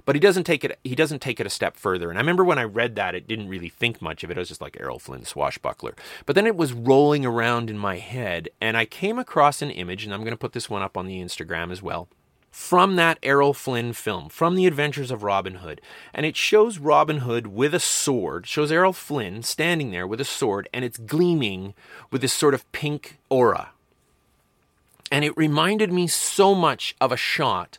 [0.05, 2.43] but he doesn't take it he doesn't take it a step further and i remember
[2.43, 4.77] when i read that it didn't really think much of it i was just like
[4.79, 9.19] errol flynn swashbuckler but then it was rolling around in my head and i came
[9.19, 11.81] across an image and i'm going to put this one up on the instagram as
[11.81, 12.07] well
[12.51, 15.81] from that Errol Flynn film, from The Adventures of Robin Hood.
[16.13, 20.25] And it shows Robin Hood with a sword, shows Errol Flynn standing there with a
[20.25, 21.73] sword, and it's gleaming
[22.11, 23.69] with this sort of pink aura.
[25.11, 27.77] And it reminded me so much of a shot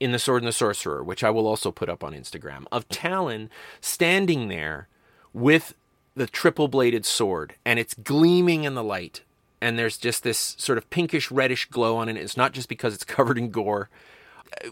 [0.00, 2.88] in The Sword and the Sorcerer, which I will also put up on Instagram, of
[2.88, 4.88] Talon standing there
[5.32, 5.74] with
[6.16, 9.22] the triple bladed sword and it's gleaming in the light.
[9.60, 12.16] And there's just this sort of pinkish reddish glow on it.
[12.16, 13.90] It's not just because it's covered in gore.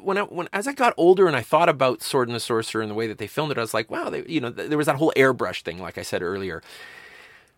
[0.01, 2.83] When I, when as I got older and I thought about Sword and the Sorcerer
[2.83, 4.79] and the way that they filmed it, I was like, wow, they, you know, there
[4.79, 6.63] was that whole airbrush thing, like I said earlier.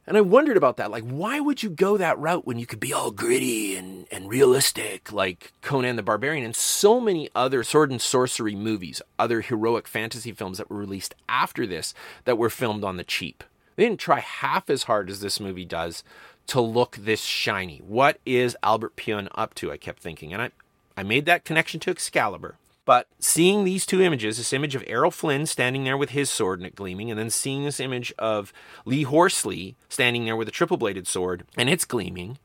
[0.07, 0.91] And I wondered about that.
[0.91, 4.29] Like, why would you go that route when you could be all gritty and, and
[4.29, 9.87] realistic, like Conan the Barbarian and so many other sword and sorcery movies, other heroic
[9.87, 13.45] fantasy films that were released after this that were filmed on the cheap?
[13.77, 16.03] They didn't try half as hard as this movie does
[16.49, 17.79] to look this shiny.
[17.87, 19.71] What is Albert Pyun up to?
[19.71, 20.33] I kept thinking.
[20.33, 20.51] And I,
[20.97, 22.57] I made that connection to Excalibur.
[22.90, 26.59] But seeing these two images, this image of Errol Flynn standing there with his sword
[26.59, 28.53] and it gleaming, and then seeing this image of
[28.85, 32.38] Lee Horsley standing there with a triple bladed sword and it's gleaming.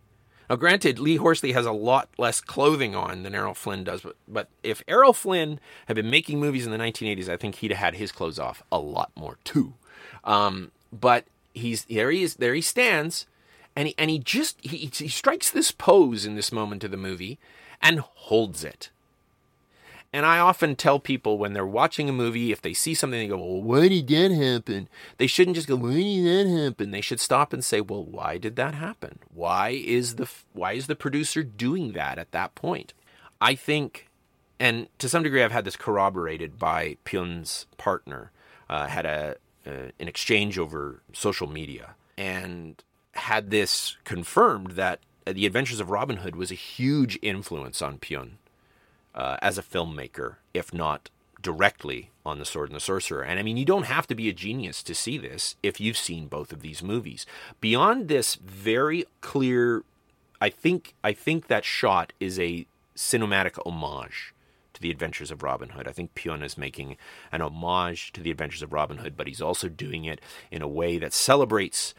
[0.47, 4.17] Now, granted, Lee Horsley has a lot less clothing on than Errol Flynn does, but,
[4.27, 7.79] but if Errol Flynn had been making movies in the 1980s, I think he'd have
[7.79, 9.73] had his clothes off a lot more too.
[10.23, 12.11] Um, but he's there.
[12.11, 12.53] He is there.
[12.53, 13.25] He stands,
[13.75, 16.97] and he and he just he, he strikes this pose in this moment of the
[16.97, 17.39] movie
[17.81, 18.91] and holds it.
[20.15, 23.27] And I often tell people when they're watching a movie, if they see something, they
[23.27, 24.87] go, Well, why did that happen?
[25.17, 26.91] They shouldn't just go, Why did that happen?
[26.91, 29.19] They should stop and say, Well, why did that happen?
[29.33, 32.93] Why is the why is the producer doing that at that point?
[33.41, 34.07] I think,
[34.57, 38.31] and to some degree, I've had this corroborated by Pyun's partner.
[38.69, 39.35] Uh, had a
[39.67, 42.81] uh, an exchange over social media and
[43.15, 48.37] had this confirmed that The Adventures of Robin Hood was a huge influence on Pyun
[49.15, 51.09] uh, as a filmmaker, if not
[51.41, 53.23] directly on The Sword and the Sorcerer.
[53.23, 55.97] And I mean, you don't have to be a genius to see this if you've
[55.97, 57.25] seen both of these movies.
[57.61, 59.83] Beyond this very clear,
[60.41, 64.33] I think I think that shot is a cinematic homage
[64.73, 65.87] to the Adventures of Robin Hood.
[65.87, 66.97] I think Pyun is making
[67.31, 70.19] an homage to the Adventures of Robin Hood, but he's also doing it
[70.51, 71.93] in a way that celebrates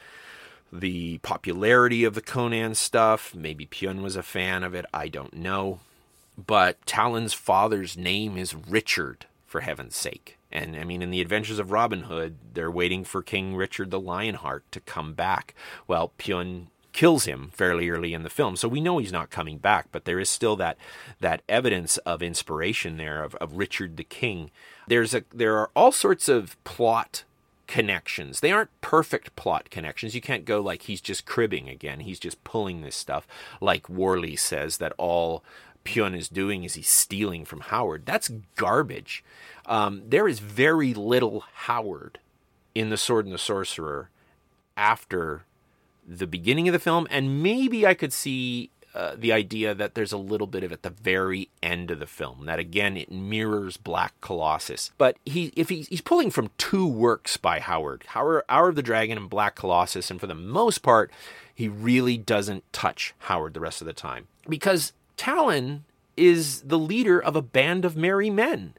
[0.72, 3.34] the popularity of the Conan stuff.
[3.34, 4.84] Maybe Pyun was a fan of it.
[4.92, 5.80] I don't know.
[6.36, 10.38] But Talon's father's name is Richard, for heaven's sake.
[10.52, 14.00] And I mean, in the Adventures of Robin Hood, they're waiting for King Richard the
[14.00, 15.54] Lionheart to come back.
[15.86, 19.58] Well, Pyun kills him fairly early in the film, so we know he's not coming
[19.58, 19.88] back.
[19.92, 20.78] But there is still that
[21.20, 24.50] that evidence of inspiration there of, of Richard the King.
[24.88, 27.24] There's a there are all sorts of plot
[27.66, 28.40] connections.
[28.40, 30.14] They aren't perfect plot connections.
[30.14, 32.00] You can't go like he's just cribbing again.
[32.00, 33.26] He's just pulling this stuff,
[33.60, 35.42] like Worley says that all
[35.86, 38.04] Pyun is doing is he's stealing from Howard.
[38.04, 39.24] That's garbage.
[39.64, 42.18] Um, there is very little Howard
[42.74, 44.10] in The Sword and the Sorcerer
[44.76, 45.44] after
[46.06, 50.12] the beginning of the film, and maybe I could see uh, the idea that there's
[50.12, 53.76] a little bit of at the very end of the film that again it mirrors
[53.76, 54.90] Black Colossus.
[54.96, 58.82] But he if he, he's pulling from two works by Howard, Howard Hour of the
[58.82, 61.10] Dragon and Black Colossus, and for the most part,
[61.54, 65.84] he really doesn't touch Howard the rest of the time because Talon
[66.16, 68.74] is the leader of a band of merry men.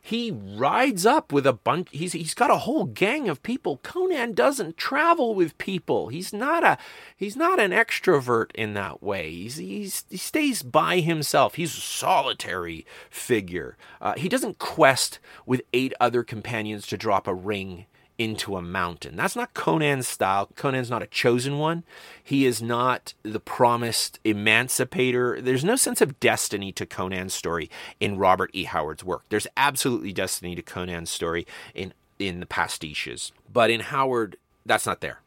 [0.00, 3.78] He rides up with a bunch he's he's got a whole gang of people.
[3.78, 6.10] Conan doesn't travel with people.
[6.10, 6.78] He's not a
[7.16, 9.32] he's not an extrovert in that way.
[9.32, 11.56] He's, he's he stays by himself.
[11.56, 13.76] He's a solitary figure.
[14.00, 17.86] Uh, he doesn't quest with eight other companions to drop a ring
[18.18, 19.16] into a mountain.
[19.16, 20.48] That's not Conan's style.
[20.56, 21.84] Conan's not a chosen one.
[22.22, 25.40] He is not the promised emancipator.
[25.40, 28.64] There's no sense of destiny to Conan's story in Robert E.
[28.64, 29.24] Howard's work.
[29.28, 33.32] There's absolutely destiny to Conan's story in in the pastiches.
[33.52, 35.20] But in Howard, that's not there.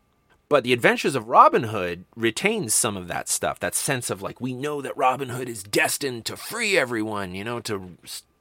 [0.49, 4.41] But the adventures of Robin Hood retains some of that stuff, that sense of like,
[4.41, 7.91] we know that Robin Hood is destined to free everyone, you know, to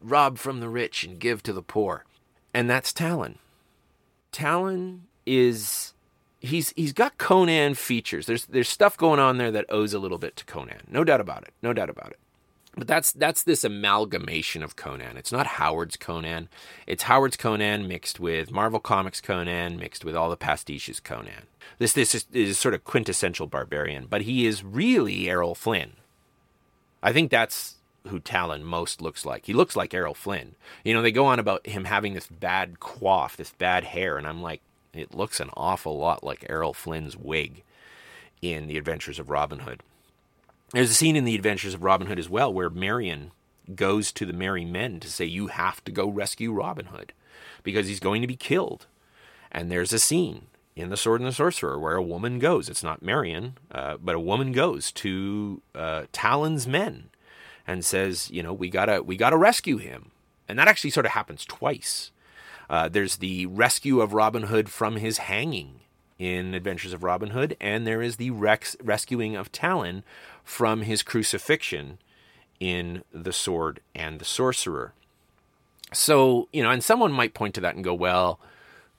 [0.01, 2.05] rob from the rich and give to the poor.
[2.55, 3.39] And that's Talon.
[4.33, 5.95] Talon is
[6.41, 8.27] he's he's got Conan features.
[8.27, 10.83] There's there's stuff going on there that owes a little bit to Conan.
[10.89, 11.55] No doubt about it.
[11.63, 12.19] No doubt about it.
[12.77, 15.17] But that's that's this amalgamation of Conan.
[15.17, 16.49] It's not Howard's Conan.
[16.87, 21.47] It's Howard's Conan mixed with Marvel Comics Conan mixed with all the pastiches Conan.
[21.79, 25.95] This this is, is sort of quintessential barbarian, but he is really Errol Flynn.
[27.03, 29.47] I think that's who Talon most looks like.
[29.47, 30.55] He looks like Errol Flynn.
[30.85, 34.27] You know, they go on about him having this bad coif, this bad hair, and
[34.27, 37.63] I'm like, it looks an awful lot like Errol Flynn's wig
[38.41, 39.83] in The Adventures of Robin Hood.
[40.73, 43.33] There's a scene in The Adventures of Robin Hood as well where Marion
[43.75, 47.13] goes to the merry men to say, You have to go rescue Robin Hood
[47.63, 48.87] because he's going to be killed.
[49.51, 52.69] And there's a scene in The Sword and the Sorcerer where a woman goes.
[52.69, 57.11] It's not Marion, uh, but a woman goes to uh, Talon's men
[57.69, 60.11] and says, you know, we gotta we gotta rescue him,
[60.49, 62.11] and that actually sort of happens twice.
[62.71, 65.81] Uh, there's the rescue of Robin Hood from his hanging
[66.19, 70.03] in Adventures of Robin Hood, and there is the rex- rescuing of Talon
[70.43, 71.99] from his crucifixion
[72.59, 74.93] in The Sword and the Sorcerer.
[75.93, 78.41] So, you know, and someone might point to that and go, well,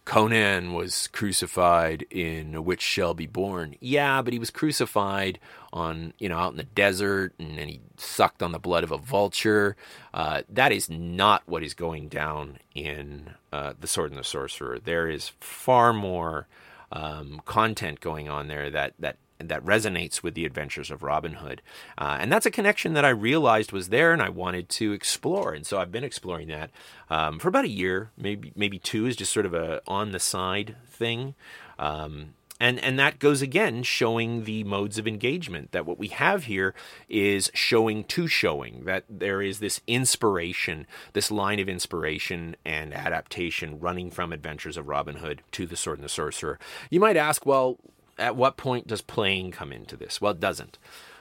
[0.10, 3.76] Conan was crucified in A Witch Shall Be Born.
[3.80, 5.38] Yeah, but he was crucified
[5.72, 8.92] on, you know, out in the desert and then he sucked on the blood of
[8.92, 9.78] a vulture.
[10.12, 14.80] Uh, that is not what is going down in uh, The Sword and the Sorcerer.
[14.80, 16.48] There is far more
[16.92, 21.62] um, content going on there that, that that resonates with the adventures of Robin Hood.
[21.98, 25.54] Uh, and that's a connection that I realized was there and I wanted to explore.
[25.54, 26.72] And so I've been exploring that
[27.10, 30.20] um, for about a year, maybe maybe two is just sort of a on the
[30.20, 31.36] side thing.
[31.78, 36.46] Um, and and that goes again showing the modes of engagement that what we have
[36.46, 36.74] here
[37.08, 43.80] is showing to showing that there is this inspiration this line of inspiration and adaptation
[43.80, 47.46] running from adventures of robin hood to the sword and the sorcerer you might ask
[47.46, 47.78] well
[48.20, 50.22] at what point does playing come into this?
[50.22, 50.78] Well, it doesn't.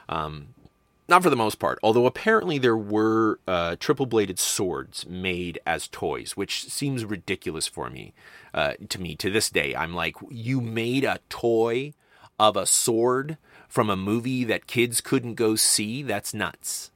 [0.08, 0.48] Um,
[1.08, 5.88] not for the most part, although apparently there were uh, triple bladed swords made as
[5.88, 8.12] toys, which seems ridiculous for me.
[8.52, 11.94] Uh, to me, to this day, I'm like, you made a toy
[12.38, 16.02] of a sword from a movie that kids couldn't go see?
[16.02, 16.90] That's nuts.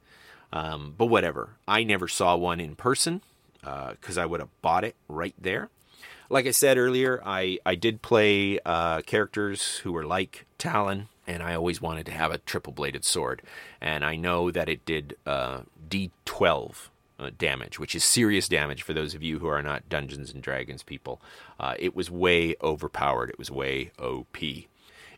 [0.51, 1.55] Um, but whatever.
[1.67, 3.21] I never saw one in person
[3.61, 5.69] because uh, I would have bought it right there
[6.33, 11.43] like I said earlier, I, I did play uh, characters who were like Talon, and
[11.43, 13.43] I always wanted to have a triple bladed sword.
[13.79, 18.93] And I know that it did uh, D12 uh, damage, which is serious damage for
[18.93, 21.21] those of you who are not Dungeons and Dragons people.
[21.59, 24.37] Uh, it was way overpowered, it was way OP.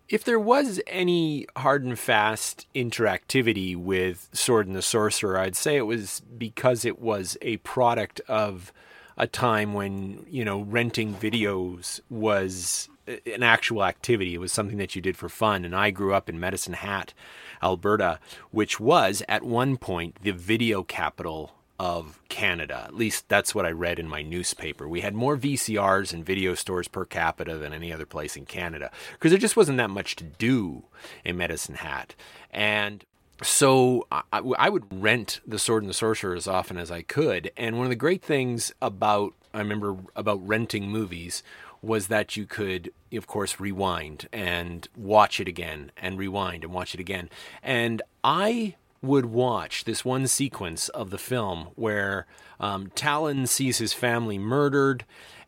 [0.10, 5.78] If there was any hard and fast interactivity with Sword and the Sorcerer, I'd say
[5.78, 8.74] it was because it was a product of
[9.18, 14.34] a time when you know renting videos was an actual activity.
[14.34, 15.64] It was something that you did for fun.
[15.66, 17.14] And I grew up in Medicine Hat,
[17.62, 18.20] Alberta,
[18.52, 22.86] which was at one point the video capital of Canada.
[22.88, 24.88] At least that's what I read in my newspaper.
[24.88, 28.92] We had more VCRs and video stores per capita than any other place in Canada
[29.14, 30.86] because there just wasn't that much to do
[31.26, 32.16] in Medicine Hat.
[32.50, 33.04] And
[33.44, 37.52] so I, I, would rent the sword and the sorcerer as often as I could.
[37.58, 41.44] And one of the great things about I remember about renting movies
[41.82, 46.94] was that you could, of course, rewind and watch it again and rewind and watch
[46.94, 47.30] it again.
[47.64, 52.26] And I would watch this one sequence of the film where
[52.60, 55.06] um, Talon sees his family murdered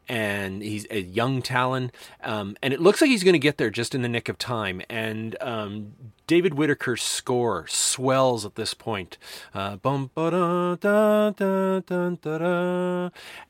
[0.08, 1.92] and he's a young Talon,
[2.24, 4.38] um, and it looks like he's going to get there just in the nick of
[4.38, 4.82] time.
[4.90, 5.94] And um,
[6.28, 9.18] David Whitaker's score swells at this point,
[9.54, 9.78] uh,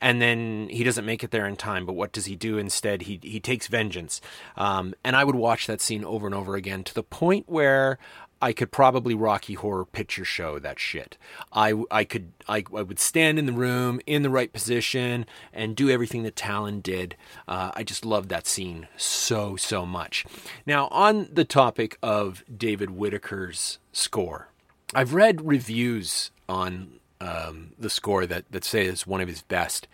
[0.02, 1.86] and then he doesn't make it there in time.
[1.86, 3.04] But what does he do instead?
[3.04, 4.22] He he takes vengeance,
[4.56, 7.98] um, and I would watch that scene over and over again to the point where
[8.42, 11.18] I could probably Rocky Horror Picture Show that shit.
[11.52, 15.76] I, I could I, I would stand in the room in the right position and
[15.76, 17.16] do everything that Talon did.
[17.48, 20.26] Uh, I just loved that scene so so much.
[20.66, 24.50] Now on the topic of David Whitaker's score,
[24.94, 29.88] I've read reviews on um, the score that that say it's one of his best,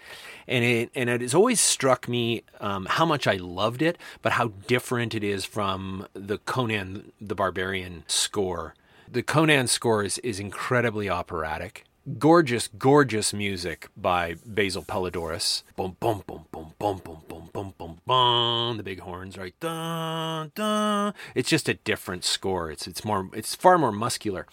[0.48, 4.34] and it and it has always struck me um, how much I loved it, but
[4.34, 8.76] how different it is from the Conan the Barbarian score.
[9.10, 11.86] The Conan score is, is incredibly operatic.
[12.18, 15.64] Gorgeous, gorgeous music by Basil Poledouris.
[15.76, 17.22] Boom, boom, boom, boom, boom, boom,
[17.54, 18.78] boom, boom, boom.
[18.78, 19.58] The big horns, right?
[19.60, 21.14] Dun, dun.
[21.36, 22.72] It's just a different score.
[22.72, 24.48] It's it's more it's far more muscular.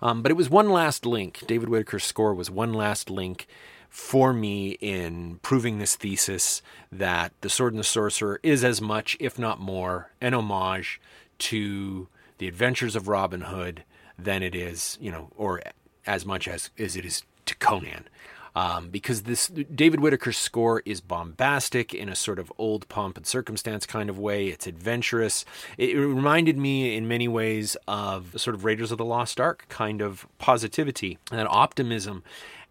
[0.00, 1.42] Um, but it was one last link.
[1.46, 3.46] David Whitaker's score was one last link
[3.88, 9.16] for me in proving this thesis that The Sword and the Sorcerer is as much,
[9.20, 11.00] if not more, an homage
[11.38, 13.84] to the adventures of Robin Hood
[14.18, 15.62] than it is, you know, or
[16.06, 18.08] as much as, as it is to Conan.
[18.56, 23.26] Um, because this David Whitaker's score is bombastic in a sort of old pomp and
[23.26, 24.46] circumstance kind of way.
[24.46, 25.44] It's adventurous.
[25.76, 30.00] It, reminded me in many ways of sort of Raiders of the Lost Ark kind
[30.00, 32.22] of positivity and optimism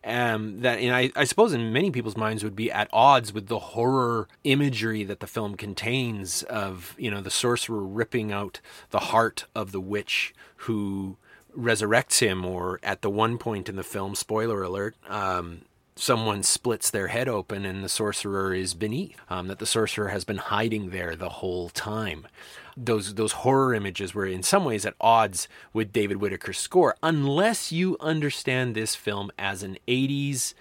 [0.06, 3.48] um, that and I, I, suppose in many people's minds would be at odds with
[3.48, 8.60] the horror imagery that the film contains of you know the sorcerer ripping out
[8.90, 11.18] the heart of the witch who
[11.58, 15.62] resurrects him or at the one point in the film spoiler alert um,
[15.96, 20.24] someone splits their head open and the sorcerer is beneath um, that the sorcerer has
[20.24, 22.28] been hiding there the whole time
[22.76, 27.72] those those horror images were in some ways at odds with David Whitaker's score, unless
[27.72, 30.54] you understand this film as an 80s,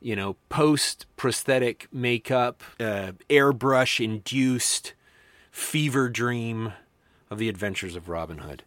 [0.00, 4.94] you know, post prosthetic makeup, uh, airbrush induced
[5.50, 6.72] fever dream
[7.30, 8.62] of the adventures of Robin Hood.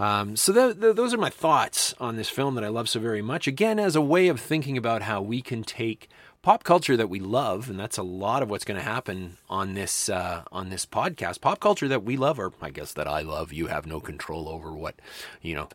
[0.00, 3.46] Um, so those are my thoughts on this film that I love so very much.
[3.46, 6.08] Again, as a way of thinking about how we can take
[6.40, 9.74] pop culture that we love, and that's a lot of what's going to happen on
[9.74, 11.42] this uh, on this podcast.
[11.42, 13.52] Pop culture that we love, or I guess that I love.
[13.52, 14.94] You have no control over what
[15.42, 15.68] you know,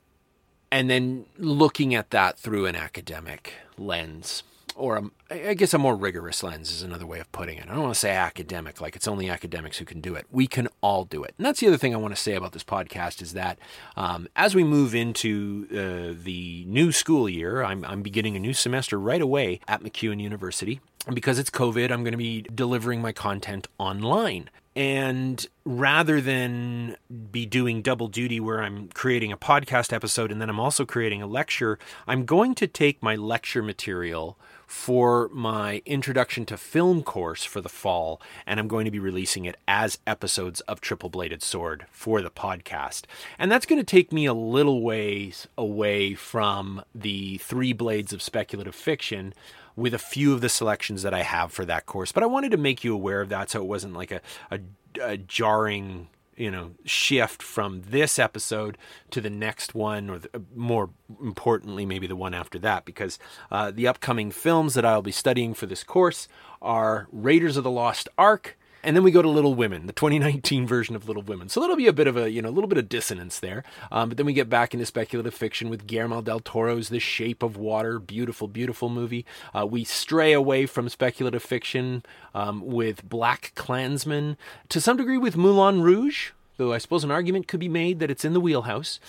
[0.72, 4.42] and then looking at that through an academic lens
[4.76, 7.68] or a, I guess a more rigorous lens is another way of putting it.
[7.70, 10.26] I don't want to say academic, like it's only academics who can do it.
[10.30, 11.34] We can all do it.
[11.38, 13.58] And that's the other thing I want to say about this podcast is that
[13.96, 18.54] um, as we move into uh, the new school year, I'm, I'm beginning a new
[18.54, 20.82] semester right away at MacEwan University.
[21.06, 24.50] And because it's COVID, I'm going to be delivering my content online.
[24.76, 26.98] And rather than
[27.32, 31.22] be doing double duty where I'm creating a podcast episode and then I'm also creating
[31.22, 34.38] a lecture, I'm going to take my lecture material
[34.68, 39.46] for my introduction to film course for the fall, and I'm going to be releasing
[39.46, 43.04] it as episodes of Triple Bladed Sword for the podcast.
[43.38, 48.22] And that's going to take me a little ways away from the three blades of
[48.22, 49.34] speculative fiction
[49.76, 52.12] with a few of the selections that I have for that course.
[52.12, 54.60] But I wanted to make you aware of that so it wasn't like a, a,
[55.02, 58.78] a jarring you know shift from this episode
[59.12, 60.90] to the next one or the, more
[61.22, 63.20] importantly maybe the one after that because
[63.52, 66.28] uh, the upcoming films that i'll be studying for this course
[66.62, 70.68] are raiders of the lost ark and then we go to Little Women, the 2019
[70.68, 71.50] version of Little Women.
[71.50, 73.64] So that'll be a bit of a, you know, a little bit of dissonance there.
[73.92, 77.42] Um, but then we get back into speculative fiction with Guillermo del Toro's The Shape
[77.42, 79.26] of Water, beautiful, beautiful movie.
[79.56, 82.04] Uh, we stray away from speculative fiction
[82.36, 84.38] um, with Black Klansman,
[84.70, 88.12] to some degree with Moulin Rouge, though I suppose an argument could be made that
[88.12, 89.00] it's in the wheelhouse.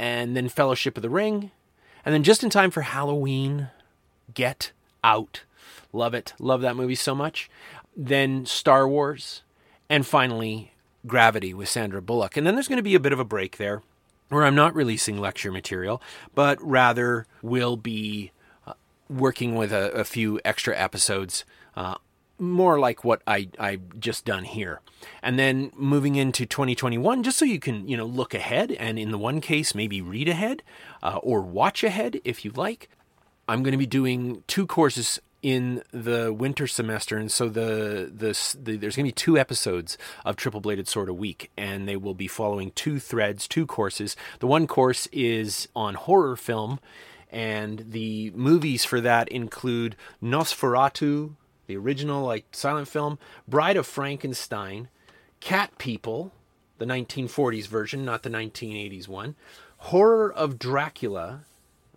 [0.00, 1.52] And then Fellowship of the Ring.
[2.04, 3.68] And then just in time for Halloween,
[4.34, 4.72] Get
[5.04, 5.44] Out.
[5.92, 6.32] Love it.
[6.40, 7.48] Love that movie so much
[7.96, 9.42] then Star Wars,
[9.88, 10.72] And finally,
[11.06, 12.36] Gravity with Sandra Bullock.
[12.36, 13.82] And then there's going to be a bit of a break there
[14.28, 16.00] where I'm not releasing lecture material,
[16.34, 18.32] but rather will be
[18.66, 18.74] uh,
[19.10, 21.44] working with a, a, few extra episodes.
[21.76, 21.96] Uh,
[22.38, 24.80] more like what I I just done here,
[25.22, 29.10] and then moving into 2021, just so you can you know look ahead, and in
[29.10, 30.62] the one case maybe read ahead
[31.02, 32.88] uh, or watch ahead if you like.
[33.48, 38.56] I'm going to be doing two courses in the winter semester, and so the, the,
[38.62, 41.96] the there's going to be two episodes of Triple Bladed Sword a week, and they
[41.96, 44.16] will be following two threads, two courses.
[44.38, 46.78] The one course is on horror film,
[47.30, 51.34] and the movies for that include Nosferatu,
[51.66, 53.18] the original like silent film,
[53.48, 54.88] Bride of Frankenstein,
[55.40, 56.32] Cat People,
[56.78, 59.34] the 1940s version, not the 1980s one,
[59.78, 61.40] Horror of Dracula,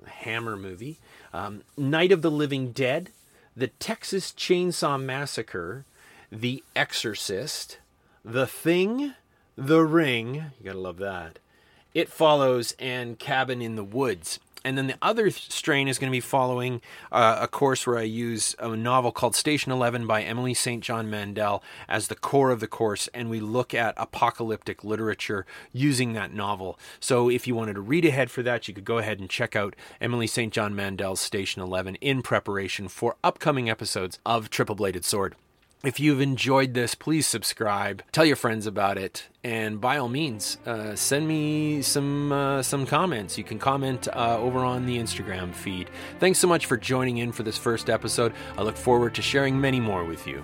[0.08, 0.98] Hammer movie,
[1.34, 3.12] um, Night of the Living Dead,
[3.58, 5.86] The Texas Chainsaw Massacre,
[6.30, 7.78] The Exorcist,
[8.26, 9.14] The Thing,
[9.56, 11.40] The Ring, you gotta love that,
[11.94, 14.40] It Follows, and Cabin in the Woods.
[14.66, 18.02] And then the other strain is going to be following uh, a course where I
[18.02, 20.84] use a novel called Station 11 by Emily St.
[20.84, 26.14] John Mandel as the core of the course, and we look at apocalyptic literature using
[26.14, 26.80] that novel.
[27.00, 29.56] So if you wanted to read ahead for that, you could go ahead and check
[29.56, 30.52] out Emily St.
[30.52, 35.36] John Mandel's Station 11 in preparation for upcoming episodes of Triple Bladed Sword.
[35.86, 40.58] If you've enjoyed this, please subscribe, tell your friends about it, and by all means,
[40.66, 43.38] uh, send me some uh, some comments.
[43.38, 45.92] You can comment uh, over on the Instagram feed.
[46.20, 48.34] Thanks so much for joining in for this first episode.
[48.58, 50.44] I look forward to sharing many more with you.